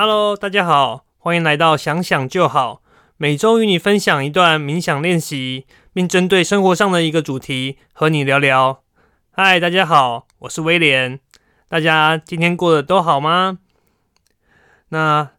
[0.00, 2.82] Hello，大家好，欢迎来到想想就好。
[3.16, 8.84] 每周与你分享一段冥想练习，并针对生活上的一个主题和你聊聊。
[9.32, 11.18] 嗨，大家好，我是威廉。
[11.68, 13.58] 大家今天过得都好吗？
[14.90, 15.30] 那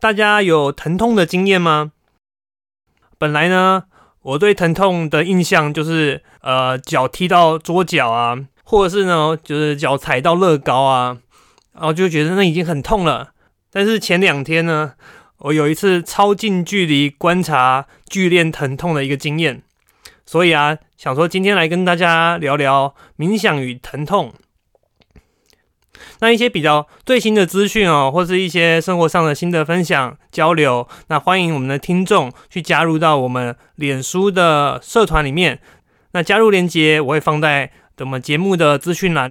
[0.00, 1.92] 大家有疼痛的经验吗？
[3.18, 3.82] 本来呢，
[4.22, 11.18] 我对疼痛的印象就是呃，脚踢到桌角啊，或者是呢，就是脚踩到乐高啊，
[11.74, 13.34] 然后就觉得那已经很痛了。
[13.76, 14.94] 但是前两天呢，
[15.36, 19.60] 我有一次超近距离观察剧烈疼痛的一个经验，
[20.24, 24.32] 所以啊，想说今天来跟大家聊聊冥想与疼痛。
[26.20, 35.60] 那一些比较最新的资讯哦，或是一些生活上的新的分享交流，那欢迎我们的听众去加入到我们脸书的社团里面。
[36.12, 39.30] 那加入链接我会放在我们节目的资讯栏。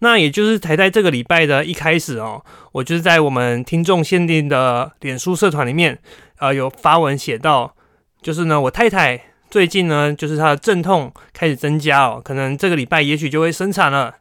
[0.00, 5.98] 那也就是才在这个礼拜的一开始哦，我就是在我们听众限定的脸书社团里面，
[6.38, 7.74] 呃，有发文写到，
[8.20, 14.16] 就是呢，我太太最近呢，就是她的阵痛开始增加哦，可能这个礼拜也许就会生产了。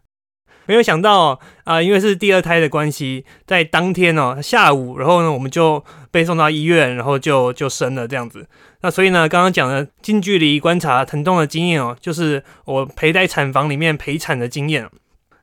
[0.66, 8.46] 没有想到啊，因为是第二胎的关系，在当天哦下午，然后呢，我们就被送到医院，然后就就生了这样子。
[8.82, 14.88] 那所以呢，刚刚讲的近距离观察疼痛的经验哦，就是我陪在产房里面陪产的经验。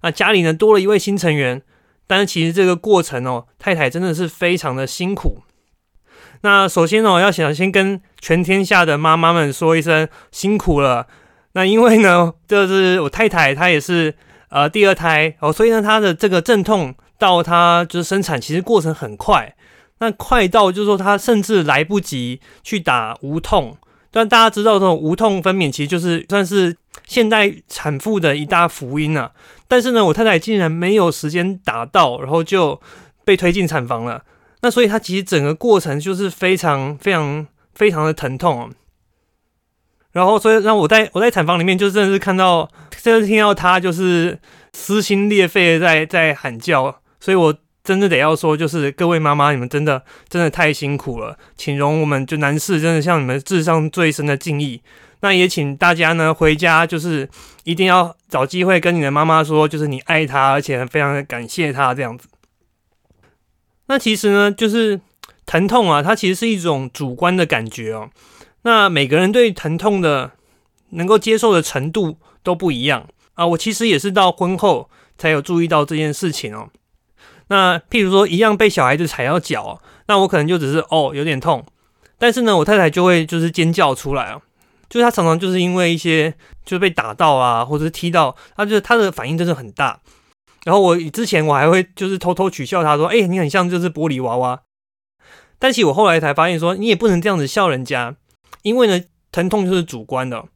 [0.06, 1.60] 那家里呢多了一位新成员，
[2.06, 5.42] 但是其实这个过程哦，太太真的是非常的辛苦。
[6.42, 11.08] 那首先哦，要想先跟全天下的妈妈们说一声辛苦了。
[11.54, 14.14] 那因为呢，这是我太太，她也是
[14.48, 19.56] 呃第二胎哦，所以呢，她的这个阵痛到她就是生产，其实过程很快。
[19.98, 23.76] 那快到就是说，她甚至来不及去打无痛。
[24.16, 26.74] 但大家知道，这种无痛分娩其实就是算是
[27.06, 29.30] 现代产妇的一大福音啊。
[29.68, 32.80] 但是呢，我太太竟然没有时间打到，然后就
[33.26, 34.24] 被推进产房了。
[34.62, 38.72] 那所以她其实整个过程就是非常非常非常的疼痛。
[40.12, 44.38] 然后所以让我在我在产房里面就真的是看到，甚至听到她就是
[44.72, 47.02] 撕心裂肺的在在喊叫。
[47.20, 47.54] 所以我。
[47.86, 54.82] 真的得要说，就是各位妈妈，你们真的真的太辛苦了，请容我们就男士真的向你们致上最深的敬意。
[55.20, 57.28] 那也请大家呢回家，就是
[57.62, 62.26] 一定要找机会跟你的妈妈说，就是你爱她，而且非常的感谢她这样子。
[63.86, 65.00] 那其实呢，就是
[65.46, 68.10] 疼痛啊，它其实是一种主观的感觉哦。
[68.62, 70.32] 那每个人对疼痛的
[70.90, 73.46] 能够接受的程度都不一样啊。
[73.46, 76.68] 我其实也是到婚后才有注意到这件事情哦。
[77.48, 81.64] 那譬如说，一样被小孩子踩到脚，那我可能就只是哦有点痛，
[82.18, 84.40] 但是呢，我太太就会就是尖叫出来啊，
[84.88, 86.34] 就是她常常就是因为一些
[86.64, 90.00] 就被打到啊，或者是踢到，她就她的反应真的很大。
[90.64, 94.62] 然后我之前我还会就是偷偷取笑她说，哎，你很像就是玻璃娃娃。
[95.60, 98.16] 但其实我后来才发现说，你也不能这样子笑人家，
[98.62, 100.46] 因为呢，疼痛就是主观的。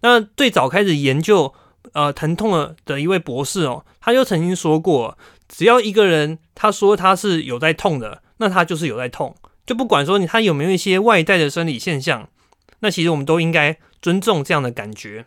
[0.00, 1.54] 那最早开始研究
[1.92, 5.16] 呃疼痛的的一位博士哦，他就曾经说过。
[5.52, 9.34] 只要一个人他说他是有在痛的，那他就是有在痛，
[9.66, 12.28] 就不管说他有没有一些外在的生理现象，
[12.78, 15.26] 那其实我们都应该尊重这样的感觉。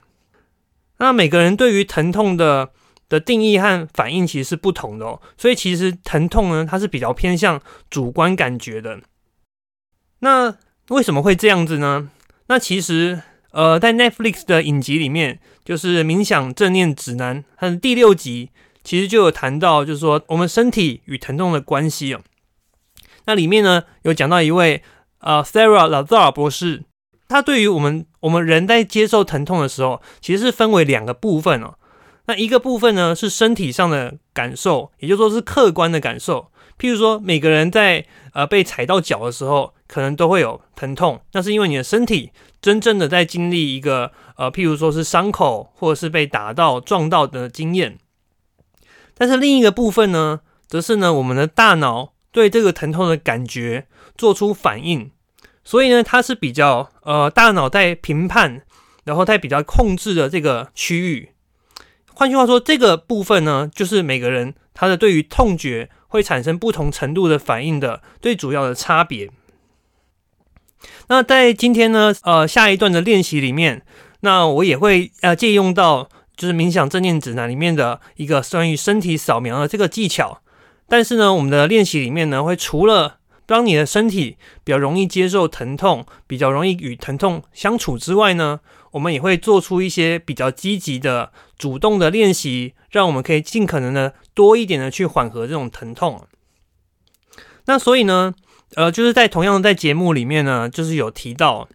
[1.00, 2.72] 那每个人对于疼痛的
[3.10, 9.02] 的定义和反应其实是不同的哦，所以其实疼痛呢，它是比较偏向主观感觉的。
[10.20, 10.56] 那
[10.88, 12.10] 为什么会这样子呢？
[12.48, 18.52] 那其实呃，在 Netflix 的影集里面，就是冥想正念指南它的第六集。
[18.84, 22.22] 其实就有谈到，就是说我们身体与疼痛的关系哦。
[23.26, 24.84] 那里面呢有讲到一位
[25.20, 26.84] 呃 Sarah Lazar 博士，
[27.30, 31.76] 他对于我们我们人在接受疼痛的时候，其实是分为两个部分哦。
[32.26, 36.52] 那一个部分呢是身体上的感受，也就说是客观的感受。
[36.78, 42.32] 譬如说每个人在呃被踩到脚的时候，可能都会有疼痛，那是因为你的身体
[42.62, 48.00] 真正的在经历一个呃譬如说是伤口或者是被打到撞到的经验。
[49.24, 53.88] 但是另一个部分呢，则是呢，我们的大脑对这个疼痛的感觉
[54.18, 55.12] 做出反应，
[55.64, 58.64] 所以呢，它是比较呃，大脑在评判，
[59.06, 61.30] 然后在比较控制的这个区域。
[62.14, 69.32] 换句话说，这个部分呢，就是每个人他的对于痛觉会产生不同程度的反应的最主要的差别。
[71.08, 73.86] 那在今天呢，呃，下一段的练习里面，
[74.20, 76.10] 那我也会呃借用到。
[76.44, 80.42] 就是冥想正念指南里面的一个关于身体扫描的这个技巧，
[80.90, 88.60] 但是呢，我们的练习里面呢，会除了当你的身体比较容易接受疼痛，比较容易与疼痛相处之外呢，
[88.92, 96.28] 我们也会做出一些比较积极的、主动的练习，让我们可以尽可能的多一点的去缓和这种疼痛。
[97.68, 98.34] 那所以呢，
[98.76, 101.70] 呃，就是在同样在节目里面呢，就是有提到，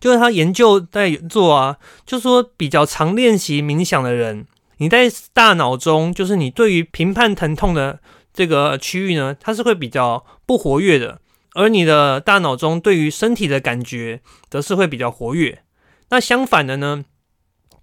[0.00, 1.76] 就是他研究在做啊，
[2.06, 4.46] 就说比较常练习冥想的人，
[4.78, 8.00] 你在大脑中，就是你对于评判疼痛的
[8.32, 11.20] 这个区域呢，它是会比较不活跃的，
[11.54, 15.62] 而你的大脑中对于身体的感觉，则是会比较活跃。
[16.08, 17.04] 那相反的呢，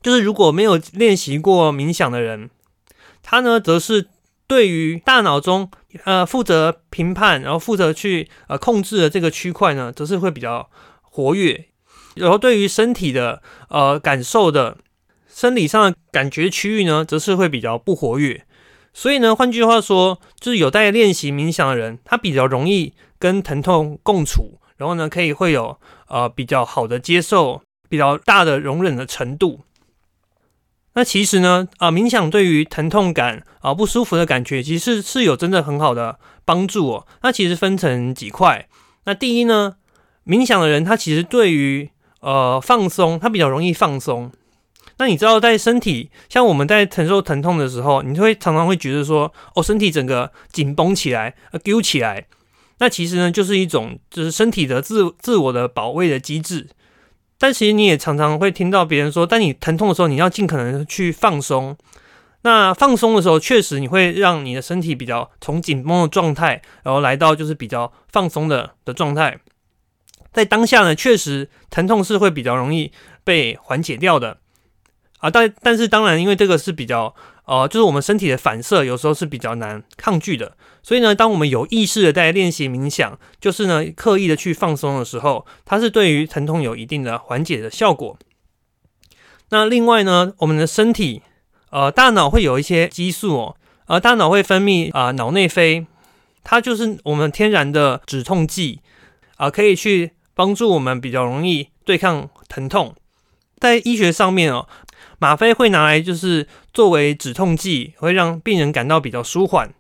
[0.02, 2.50] 就是如果没有练习过冥想的人，
[3.22, 4.08] 他呢，则是
[4.48, 5.70] 对于大脑中
[6.06, 10.70] 呃负责评判，然后负责去呃控制的这个区块呢，则是会比较
[11.02, 11.68] 活跃。
[12.18, 14.78] 然后对于身体的呃感受的
[15.28, 18.44] 生理上的感觉区域呢，则是会比较不活跃。
[18.94, 29.62] 所以呢，换句话说，就是有在练习冥想的人，他比较容易跟疼痛共处，然后呢，可以会有呃比较好的接受，比较大的容忍的程度。
[30.94, 37.08] 那其实呢，啊，冥想对于疼痛感啊不舒服的感觉，其实是有真的很好的帮助哦。
[37.22, 38.68] 那其实分成几块。
[39.06, 39.76] 那第一呢，
[40.26, 41.92] 冥想的人他其实对于
[42.22, 44.32] 呃放松，它比较容易放松。
[45.00, 52.26] 那你知道，在身体像我们在承受疼痛的时候，你就会常常会觉得说，哦，身体整个紧绷起来，呃，揪起来。
[52.80, 56.68] 那其实呢，就是一种就是身体的自自我的保卫的机制。
[57.40, 61.78] 但其实你也常常会听到别人说，当你疼痛的时候，你要尽可能去放松。
[62.42, 69.38] 那放松的时候，确实你会让你的身体比较从紧绷的状态，然后来到就是比较放松的的状态。
[70.38, 72.92] 在当下呢，确实疼痛是会比较容易
[73.24, 74.38] 被缓解掉的
[75.18, 75.30] 啊。
[75.32, 77.16] 但但是当然，因为这个是比较。
[77.48, 88.20] 呃，就是我们身体的反射有时候是比较难抗拒的，所以呢，当我们有意识的在练习冥想，就是呢刻意的去放松的时候，它是对于疼痛有一定的缓解的效果。
[89.48, 91.22] 那另外呢，我们的身体，
[91.70, 93.56] 呃，大脑会有一些激素哦，
[93.86, 95.88] 呃，大脑会分泌啊脑内啡，
[96.44, 98.82] 它就是我们天然的止痛剂
[99.38, 102.96] 啊，可以去帮助我们比较容易对抗疼痛。
[103.60, 104.70] 在医学上面哦。
[105.20, 109.74] 吗啡会拿来就是作为止痛剂，会让病人感到比较舒缓。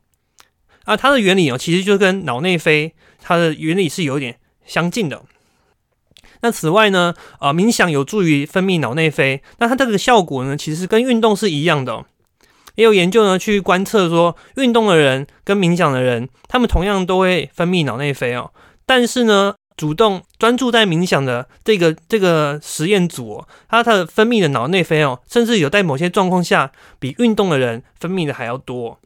[0.86, 5.22] 啊，它的原理哦，其实就跟脑内啡它的原理是有点相近的。
[6.42, 12.04] 那此外呢，啊，冥想有助于分泌脑内啡，那它这个效果呢，其实跟运动是一样的。
[12.74, 18.52] 也有研究呢去观测说，运动的人跟冥想的人，他们同样都会分泌脑内啡哦，
[18.88, 19.54] 但是呢。
[19.78, 29.00] 主动专注在冥想的这个这个实验组，它的分泌的脑内啡哦，甚至有在某些状况下比运动的人分泌的还要多。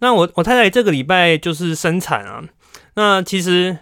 [0.00, 2.44] 那我我太太这个礼拜就是生产啊，
[2.96, 3.78] 那其实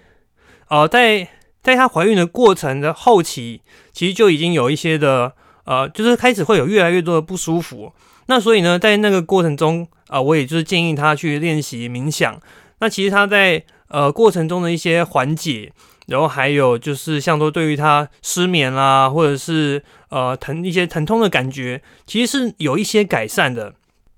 [0.68, 1.26] 呃在
[1.60, 3.62] 在她怀孕的过程的后期，
[3.92, 5.34] 其实就已经有一些的
[5.64, 7.92] 呃，就是开始会有越来越多的不舒服。
[8.26, 12.40] 那所以呢，在那个过程中啊，我也就是建议她去练习冥想。
[12.78, 13.64] 那其实她在。
[13.94, 15.72] 呃，过程中的一些缓解，
[16.08, 23.72] 然后还有就是像说对于他失眠啦，或者是呃疼一些疼痛的感觉，其实是有一些改善的。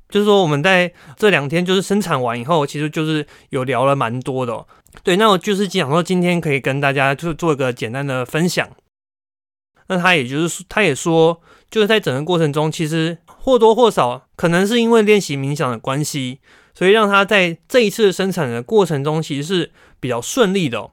[0.09, 4.65] 就是说我们在这两天就是生产完以后，其实就是有聊了蛮多的。
[5.03, 8.67] 对，那我就是讲说今天可以跟大家就做一个简单的分享。
[9.89, 16.39] 那他也就是说他也说，就是在整个过程中，其实或多或少可能是因为练习冥想的关系。
[16.77, 20.91] 所以让他在这一次生产的过程中，其实是比较顺利的。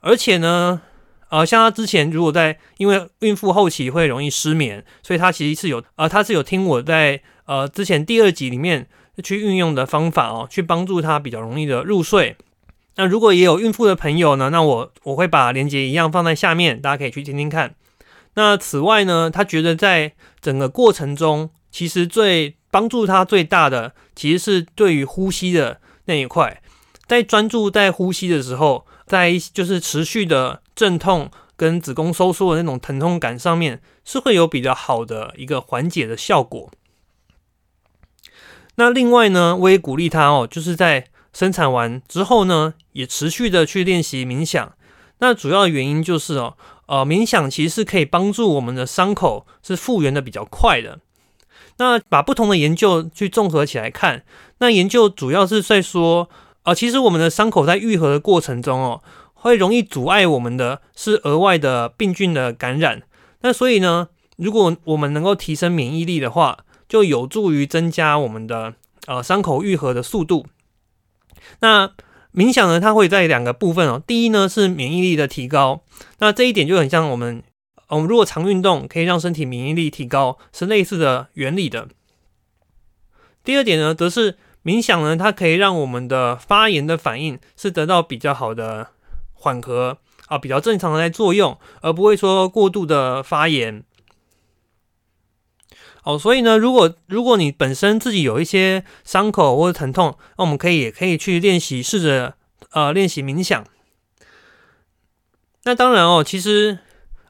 [0.00, 0.82] 而且呢，
[1.30, 8.86] 呃，像他之前如果在因为孕妇后期会容易失眠，所以他其实是有呃，他是有听我在呃之前第二集里面
[9.24, 12.36] 去运用的方法哦，去帮助他比较容易的入睡。
[12.96, 17.74] 那如果也有孕妇的朋友呢，那我我会把链接一样放在下面，大家可以去听听看。
[18.34, 26.60] 那此外呢，他觉得在整个过程中，其实最帮助他最大的，其实是对于呼吸的那一块，
[27.06, 36.70] 在专注在呼吸的时候，在就是持续的阵痛跟子宫收缩的那种疼痛感上面，是会有比较好的一个缓解的效果。
[38.74, 44.74] 那另外呢，我也鼓励他哦，就是在生产完之后呢，也持续的去练习冥想。
[45.20, 51.00] 那主要原因就是哦，呃，冥想其实是可以帮助我们的伤口是复原的比较快的。
[51.78, 54.24] 那把不同的研究去综合起来看，
[54.58, 56.28] 那研究主要是在说，
[56.62, 59.02] 啊，其实我们的伤口在愈合的过程中哦，
[59.34, 63.02] 会容易阻碍我们的是额外的病菌的感染。
[63.42, 68.72] 那所以呢，如果我们能够提升免疫力的话，就有助于增加我们的
[69.06, 70.46] 呃伤口愈合的速度。
[71.60, 71.92] 那
[72.32, 75.82] 冥想呢，它会在两个部分哦，第一呢是免疫力的提高，
[76.20, 77.42] 那这一点就很像我们。
[77.88, 81.88] 我们如果常运动，可以让身体免疫力提高，是类似的原理的。
[83.44, 88.88] 第二点呢，则是冥想呢，它可以让我们的发炎的反应是得到比较好的
[89.34, 93.84] 缓和啊，比较正常的在作用，而不会说过度的发炎。
[96.02, 102.34] 哦，所以呢，如果如果你本身自己有一些伤口或者疼痛，那我们可以也可以去练习，试着
[102.70, 103.64] 呃练习冥想。
[105.64, 106.78] 那当然哦，其实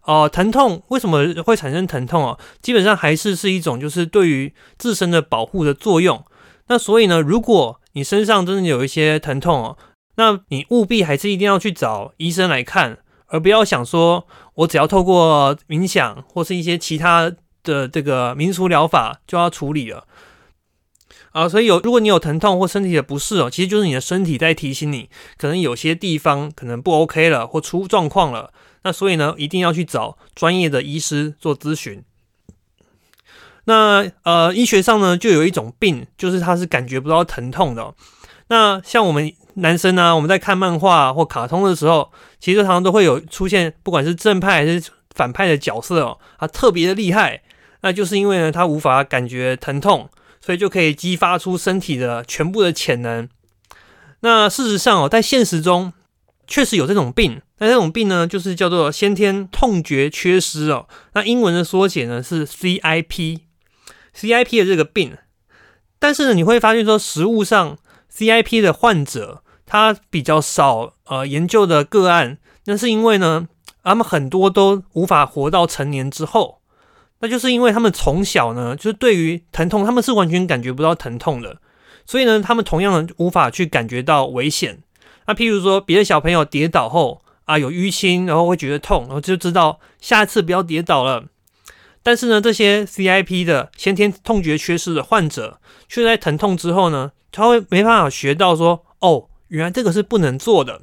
[0.06, 2.38] 哦，疼痛为什么会产生疼痛哦？
[2.62, 6.25] 基本上还是是一种就是对于自身的保护的作用。
[6.68, 9.78] 那所以呢，如果你身上真的有一些疼痛哦，
[10.16, 17.32] 那你务必还是一定要去找医生来看，而不要想说我只要透过冥想或是一些其他。
[17.66, 20.06] 的这个民俗疗法就要处理了
[21.32, 28.52] 啊，所以有如果你有疼痛或身体的不适哦，其实就是你的身体在提醒你，可能有些地方可能不 OK 了或出状况了。
[28.87, 32.05] 那所以呢，一定要去找专业的医师做咨询。
[33.64, 37.93] 那呃，医学上呢，就有一种病，就是他是感觉不到疼痛的。
[38.47, 47.43] 那像我们男生呢，我们在看漫画或卡通的时候，其实常常都会有出现，不管是正派还是反派的角色哦，他特别的厉害。
[47.81, 50.09] 那就是因为呢，他无法感觉疼痛，
[50.40, 53.28] 所以就可以激发出身体的全部的潜能。
[54.21, 55.93] 那事实上哦，在现实中
[56.47, 57.41] 确实有这种病。
[57.59, 60.87] 那这种病呢，就是叫做先天痛觉缺失哦。
[61.15, 65.17] 那英文的缩写呢是 CIP，CIP 的这个病。
[65.99, 67.79] 但是呢，你会发现说，实物上
[68.15, 73.49] CIP 的患者他比较少呃研究的个案，那是因为呢，
[73.83, 76.61] 他们很多都无法活到成年之后。
[77.21, 81.57] 那就是因为他们从小呢，就是对于疼痛，他们是完全感觉不到疼痛的，
[82.05, 84.83] 所以呢，他们同样的无法去感觉到危险。
[85.26, 91.25] 那譬如说，别的小朋友跌倒后啊，有淤青，然后会觉得痛，然后就知道下次不要跌倒了。
[92.02, 100.83] 但是呢，这些 CIP 的先天痛觉缺失的患者，却在疼痛之后呢，他会没办法学到说，哦，原来这个是不能做的。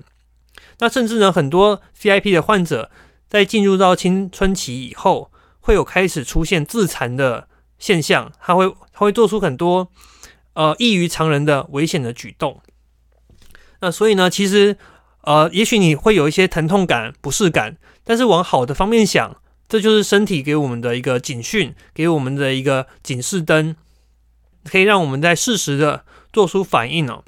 [0.79, 2.91] 那甚至呢，很多 CIP 的患者
[3.29, 5.29] 在进入到青春期以后。
[5.65, 7.47] 会有开始出现自残的
[7.79, 9.87] 现象，他会他会做出很多
[10.55, 12.61] 呃异于常人的危险的举动。
[13.83, 14.77] 那所以呢，其实
[15.23, 17.75] 呃，也许你会有一些疼痛感、不适感，
[18.05, 19.35] 但是往好的方面想，
[19.67, 23.75] 这就是身体给我们的一个警讯，给我们的一个警示灯，
[24.63, 27.25] 可以让我们在适时的做出反应哦。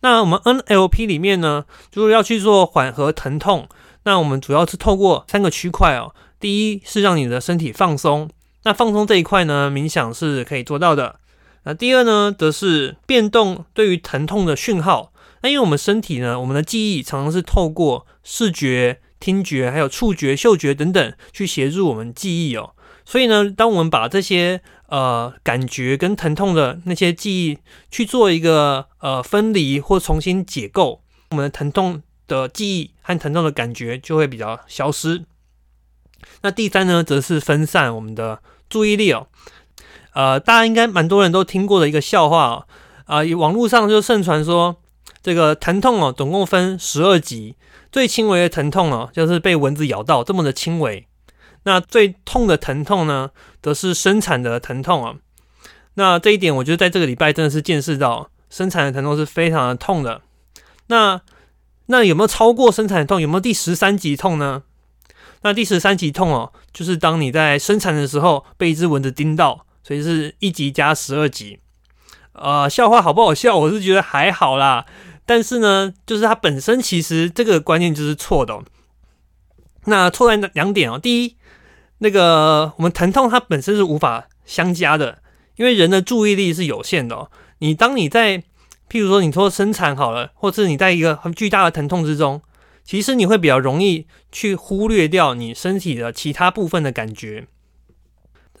[0.00, 3.70] 那我们 NLP 里面呢，就是要去做缓和疼痛，
[4.04, 6.14] 那我们主要是透过三个区块哦。
[6.38, 8.28] 第一是让你的身体放松，
[8.64, 11.20] 那放松这一块呢，冥想是可以做到的。
[11.66, 15.12] 那第二呢，则是变动对于疼痛的讯号。
[15.42, 22.74] 那因为我们身体呢，我们的记忆常常是透过视觉、听觉、还有触觉、嗅觉等等去协助我们记忆哦。
[23.04, 27.58] 所以呢，当我们把这些呃感觉跟疼痛的那些记忆
[27.90, 35.24] 去做一个呃分离或重新解构，我们的疼痛的记忆和疼痛的感觉就会比较消失。
[36.42, 39.26] 那第三呢，则是分散我们的注意力哦。
[40.16, 42.66] 呃，大家应该蛮多人都听过的一个笑话哦。
[43.04, 44.76] 啊，网络上就盛传说，
[45.22, 47.54] 这个疼痛哦，总共分十二级，
[47.92, 51.06] 最轻微的疼痛哦，就是被蚊子咬到这么的轻微。
[51.64, 53.28] 那最痛的疼痛呢，
[53.60, 55.16] 则是生产的疼痛啊。
[55.94, 60.22] 那这一点，我觉得在这个礼拜真的是见识到，生产的疼痛是非常的痛的。
[60.86, 61.20] 那
[61.88, 63.20] 那有没有超过生产的痛？
[63.20, 64.62] 有没有第十三级痛呢？
[65.42, 71.60] 那第十三级痛哦，就是当你在生产的时候被一只蚊子叮到，所以是一级加十二级。
[72.32, 73.56] 呃，笑话好不好笑？
[73.56, 74.84] 我是觉得还好啦。
[75.24, 78.60] 但是呢，就是它本身其实这个观念就是错的。
[79.84, 80.98] 那错在两点哦。
[80.98, 81.36] 第一，
[81.98, 85.22] 那个我们疼痛它本身是无法相加的，
[85.54, 87.14] 因为人的注意力是有限的。
[87.14, 87.30] 哦。
[87.58, 88.38] 你当你在
[88.90, 92.42] 譬如说你说生产好了，或是你在一个很巨大的疼痛之中。
[92.82, 97.46] 其实你会比较容易去忽略掉你身体的其他部分的感觉。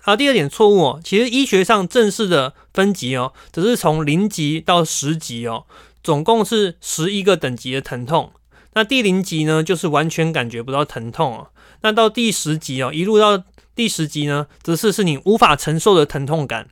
[0.06, 5.64] 好，第二点错误哦，其实医学上正式的分级哦，只是从零级到十级哦，
[6.00, 8.30] 总共是十一个等级的疼痛。
[8.74, 11.50] 那第零级呢，就是完全感觉不到疼痛哦。
[11.80, 13.42] 那到第十级哦，一路到
[13.74, 16.68] 第十级呢，则是是你无法承受的疼痛感。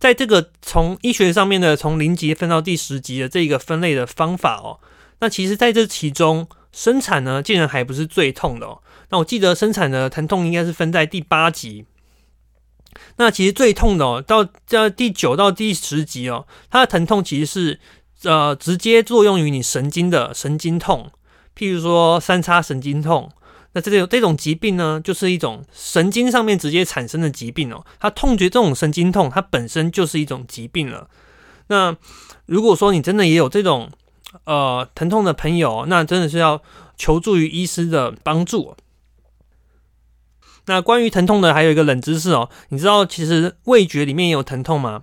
[0.00, 4.80] 在这个从医学上面的从零级分到第十级的这个分类的方法哦，
[5.20, 6.48] 那其实在这其中。
[6.72, 8.82] 生产呢，竟然还不是最痛的哦。
[9.08, 11.86] 那我记得生产的疼痛应该是分在第八级。
[13.16, 17.80] 那其实最痛的哦，到这第九到第十级哦，它的疼痛其实是
[18.24, 21.10] 呃直接作用于你神经的神经痛，
[21.56, 23.30] 譬如说三叉神经痛。
[23.72, 27.84] 那这种这种疾病呢，就是一种神经上面直接产生的疾病哦。
[28.00, 31.10] 它痛觉这种神经痛，它本身就是一种疾病了。
[31.66, 31.94] 那
[32.46, 33.90] 如果说你真的也有这种
[34.44, 36.62] 呃疼痛的朋友，那真的是要
[36.96, 38.74] 求助于医师的帮助。
[40.66, 45.02] 那关于疼痛的还有一个冷知识哦，你知道其实味觉里面也有疼痛吗？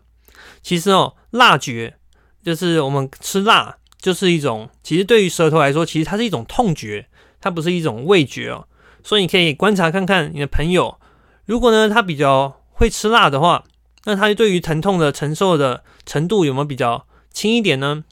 [0.62, 1.96] 其实哦，辣觉
[2.44, 7.08] 就是我们吃辣就是一种，其实对于舌头来说，其实它是一种痛觉，
[7.40, 8.68] 它不是一种味觉哦。
[9.04, 11.00] 所以你可以观察看看你的朋友，
[11.46, 13.64] 如果呢他比较会吃辣的话，
[14.06, 18.04] 那他对于疼痛的承受的程度有没有比较轻一点呢？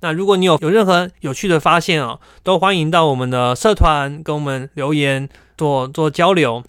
[0.00, 6.62] 那如果你有有任何有趣的发现哦，都欢迎到我们的社团跟我们留言做做交流。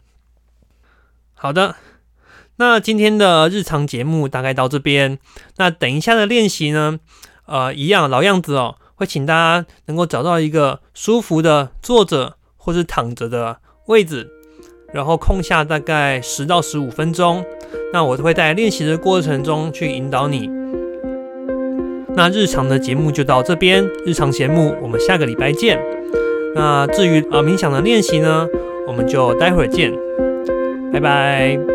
[1.34, 1.76] 好的，
[2.58, 5.20] 那今天的日常节目大概到这边。
[5.58, 7.00] 那等一下的练习呢，
[7.46, 12.38] 呃，一样老样子哦，会请大家能够找到一个舒服的坐着。
[12.58, 14.28] 或是躺着的位置，
[14.92, 17.46] 然后空下大概十到十五分钟，
[17.94, 20.50] 那我会在练习的过程中去引导你。
[22.16, 25.80] 那日常的节目就到这边，日常节目我们下个礼拜见。
[26.56, 28.48] 那至于呃冥想的练习呢，
[28.88, 29.92] 我们就待会儿见，
[30.92, 31.75] 拜拜。